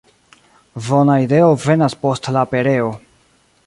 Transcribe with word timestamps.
Bona 0.87 1.19
ideo 1.25 1.51
venas 1.67 1.99
post 2.07 2.35
la 2.39 2.49
pereo. 2.55 2.93